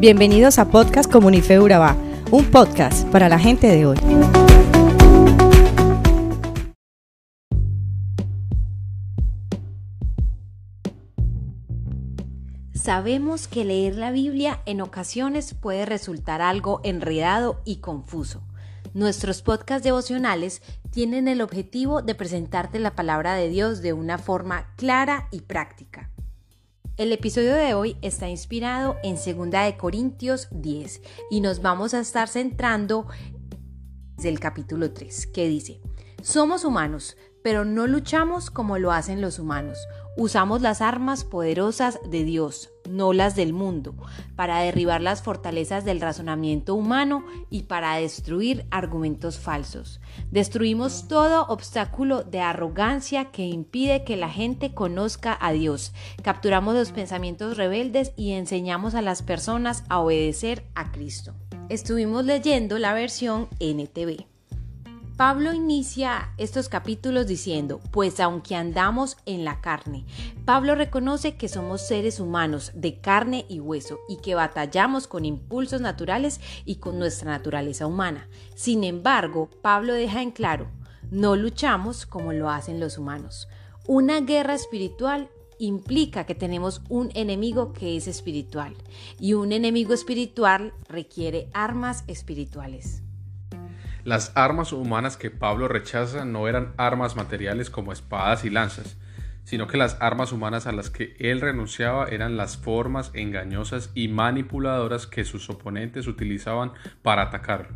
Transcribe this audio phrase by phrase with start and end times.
[0.00, 1.94] Bienvenidos a Podcast Comunife Urabá,
[2.30, 3.98] un podcast para la gente de hoy.
[12.72, 18.42] Sabemos que leer la Biblia en ocasiones puede resultar algo enredado y confuso.
[18.94, 24.72] Nuestros podcasts devocionales tienen el objetivo de presentarte la palabra de Dios de una forma
[24.76, 26.09] clara y práctica.
[27.00, 31.00] El episodio de hoy está inspirado en 2 de Corintios 10
[31.30, 33.06] y nos vamos a estar centrando
[34.18, 35.80] del capítulo 3, que dice:
[36.22, 39.78] Somos humanos, pero no luchamos como lo hacen los humanos.
[40.18, 43.94] Usamos las armas poderosas de Dios, no las del mundo,
[44.36, 50.00] para derribar las fortalezas del razonamiento humano y para destruir argumentos falsos.
[50.30, 55.92] Destruimos todo obstáculo de arrogancia que impide que la gente conozca a Dios.
[56.22, 61.34] Capturamos los pensamientos rebeldes y enseñamos a las personas a obedecer a Cristo.
[61.68, 64.29] Estuvimos leyendo la versión NTV.
[65.20, 70.06] Pablo inicia estos capítulos diciendo, pues aunque andamos en la carne,
[70.46, 75.82] Pablo reconoce que somos seres humanos de carne y hueso y que batallamos con impulsos
[75.82, 78.30] naturales y con nuestra naturaleza humana.
[78.54, 80.68] Sin embargo, Pablo deja en claro,
[81.10, 83.46] no luchamos como lo hacen los humanos.
[83.86, 88.74] Una guerra espiritual implica que tenemos un enemigo que es espiritual
[89.18, 93.02] y un enemigo espiritual requiere armas espirituales.
[94.04, 98.96] Las armas humanas que Pablo rechaza no eran armas materiales como espadas y lanzas,
[99.44, 104.08] sino que las armas humanas a las que él renunciaba eran las formas engañosas y
[104.08, 107.68] manipuladoras que sus oponentes utilizaban para atacar.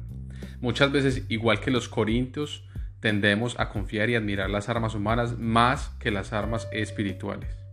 [0.61, 2.65] Muchas veces, igual que los corintios,
[3.01, 7.64] tendemos a confiar y admirar las armas humanas más que las armas espirituales.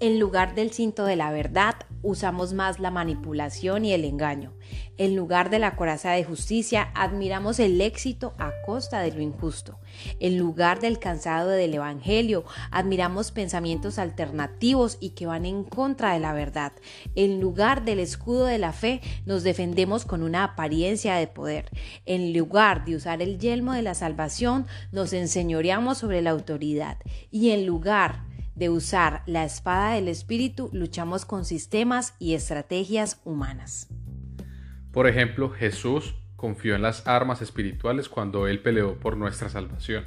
[0.00, 4.52] En lugar del cinto de la verdad, usamos más la manipulación y el engaño.
[4.98, 9.78] En lugar de la coraza de justicia, admiramos el éxito a costa de lo injusto.
[10.18, 16.20] En lugar del cansado del Evangelio, admiramos pensamientos alternativos y que van en contra de
[16.20, 16.72] la verdad.
[17.14, 21.70] En lugar del escudo de la fe, nos defendemos con una apariencia de poder.
[22.04, 26.98] En lugar de usar el yelmo de la salvación, nos enseñoreamos sobre la autoridad.
[27.30, 33.88] Y en lugar de usar la espada del espíritu, luchamos con sistemas y estrategias humanas.
[34.92, 40.04] Por ejemplo, Jesús confió en las armas espirituales cuando él peleó por nuestra salvación.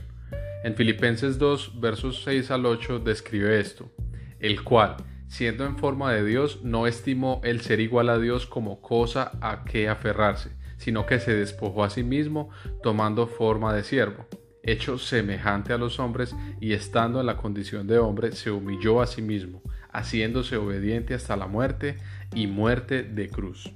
[0.64, 3.92] En Filipenses 2, versos 6 al 8 describe esto,
[4.40, 4.98] el cual,
[5.28, 9.66] siendo en forma de Dios, no estimó el ser igual a Dios como cosa a
[9.66, 12.50] que aferrarse, sino que se despojó a sí mismo
[12.82, 14.26] tomando forma de siervo
[14.68, 19.08] hecho semejante a los hombres y estando en la condición de hombre, se humilló a
[19.08, 19.62] sí mismo,
[19.92, 21.98] haciéndose obediente hasta la muerte
[22.36, 23.72] y muerte de cruz.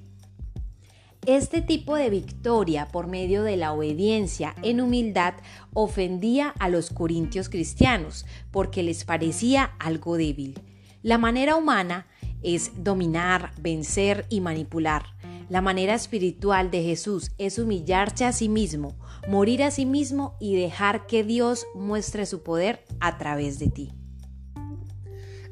[1.25, 5.35] Este tipo de victoria por medio de la obediencia en humildad
[5.73, 10.59] ofendía a los corintios cristianos porque les parecía algo débil.
[11.03, 12.07] La manera humana
[12.41, 15.03] es dominar, vencer y manipular.
[15.51, 18.97] La manera espiritual de Jesús es humillarse a sí mismo,
[19.27, 23.91] morir a sí mismo y dejar que Dios muestre su poder a través de ti.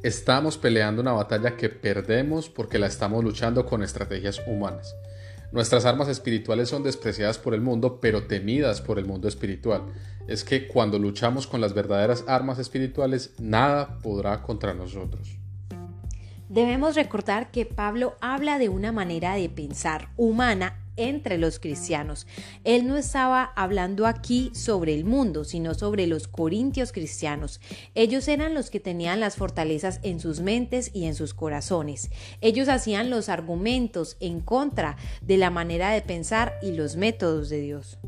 [0.01, 4.95] Estamos peleando una batalla que perdemos porque la estamos luchando con estrategias humanas.
[5.51, 9.81] Nuestras armas espirituales son despreciadas por el mundo, pero temidas por el mundo espiritual.
[10.29, 15.38] Es que cuando luchamos con las verdaderas armas espirituales, nada podrá contra nosotros.
[16.49, 22.25] Debemos recordar que Pablo habla de una manera de pensar humana entre los cristianos.
[22.63, 27.61] Él no estaba hablando aquí sobre el mundo, sino sobre los corintios cristianos.
[27.93, 32.09] Ellos eran los que tenían las fortalezas en sus mentes y en sus corazones.
[32.41, 37.61] Ellos hacían los argumentos en contra de la manera de pensar y los métodos de
[37.61, 37.99] Dios.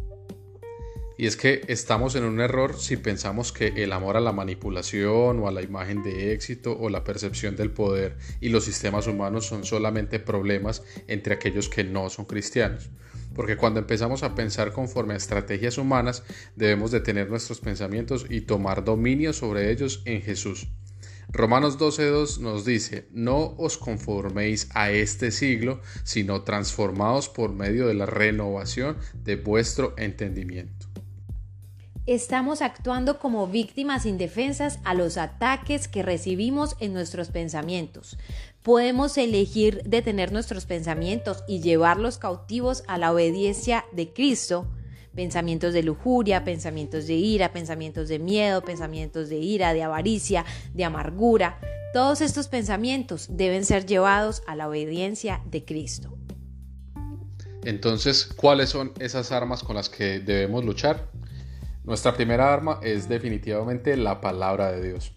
[1.22, 5.38] Y es que estamos en un error si pensamos que el amor a la manipulación
[5.40, 9.46] o a la imagen de éxito o la percepción del poder y los sistemas humanos
[9.46, 12.90] son solamente problemas entre aquellos que no son cristianos.
[13.36, 16.24] Porque cuando empezamos a pensar conforme a estrategias humanas,
[16.56, 20.70] debemos detener nuestros pensamientos y tomar dominio sobre ellos en Jesús.
[21.30, 27.94] Romanos 12.2 nos dice, no os conforméis a este siglo, sino transformaos por medio de
[27.94, 30.91] la renovación de vuestro entendimiento
[32.14, 38.18] estamos actuando como víctimas indefensas a los ataques que recibimos en nuestros pensamientos.
[38.64, 44.68] Podemos elegir detener nuestros pensamientos y llevarlos cautivos a la obediencia de Cristo,
[45.16, 50.84] pensamientos de lujuria, pensamientos de ira, pensamientos de miedo, pensamientos de ira, de avaricia, de
[50.84, 51.60] amargura.
[51.94, 56.18] Todos estos pensamientos deben ser llevados a la obediencia de Cristo.
[57.64, 61.10] Entonces, ¿cuáles son esas armas con las que debemos luchar?
[61.84, 65.14] Nuestra primera arma es definitivamente la palabra de Dios.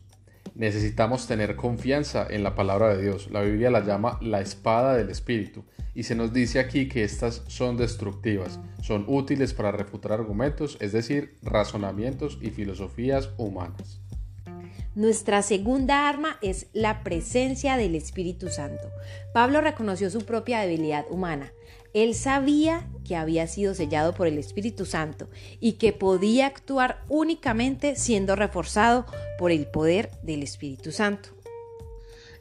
[0.55, 3.28] Necesitamos tener confianza en la palabra de Dios.
[3.31, 5.64] La Biblia la llama la espada del Espíritu
[5.94, 10.93] y se nos dice aquí que estas son destructivas, son útiles para refutar argumentos, es
[10.93, 14.00] decir, razonamientos y filosofías humanas.
[14.94, 18.88] Nuestra segunda arma es la presencia del Espíritu Santo.
[19.32, 21.52] Pablo reconoció su propia debilidad humana.
[21.94, 25.29] Él sabía que había sido sellado por el Espíritu Santo
[25.61, 29.06] y que podía actuar únicamente siendo reforzado
[29.38, 31.31] por el poder del Espíritu Santo.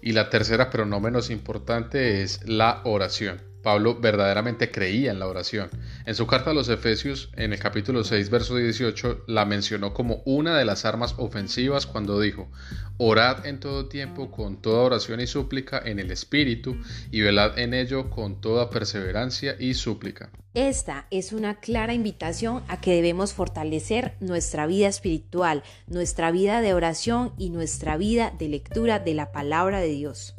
[0.02, 3.53] Y la tercera, pero no menos importante, es la oración.
[3.64, 5.70] Pablo verdaderamente creía en la oración.
[6.06, 10.22] En su carta a los Efesios, en el capítulo 6, verso 18, la mencionó como
[10.26, 12.52] una de las armas ofensivas cuando dijo,
[12.98, 16.78] Orad en todo tiempo con toda oración y súplica en el Espíritu,
[17.10, 20.30] y velad en ello con toda perseverancia y súplica.
[20.54, 26.76] Esta es una clara invitación a que debemos fortalecer nuestra vida espiritual, nuestra vida de
[26.76, 30.36] oración y nuestra vida de lectura de la palabra de Dios.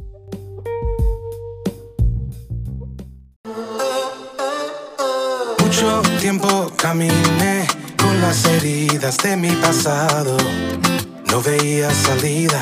[5.74, 7.66] Mucho tiempo caminé
[7.98, 10.36] con las heridas de mi pasado.
[11.26, 12.60] No veía salida.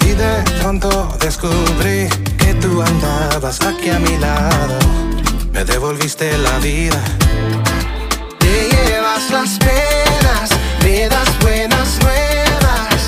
[0.00, 2.08] Y de pronto descubrí
[2.38, 4.78] que tú andabas aquí a mi lado.
[5.52, 7.02] Me devolviste la vida.
[8.38, 10.48] Te llevas las penas,
[10.82, 12.98] me das buenas nuevas.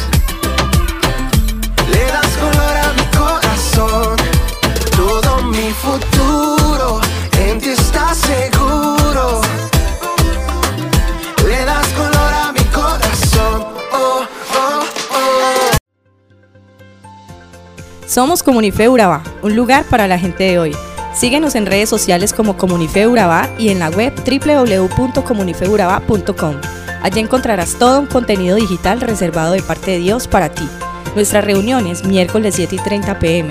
[1.91, 4.17] Le das color a mi corazón.
[4.95, 6.28] Todo mi futuro
[13.93, 14.27] Oh, oh,
[15.13, 15.77] oh.
[18.07, 20.75] Somos Comunife Urabá, un lugar para la gente de hoy.
[21.15, 26.55] Síguenos en redes sociales como Comunife Urabá y en la web www.comunifeurabá.com.
[27.03, 30.67] Allí encontrarás todo un contenido digital reservado de parte de Dios para ti.
[31.15, 33.51] Nuestras reuniones miércoles 7 y 30 pm,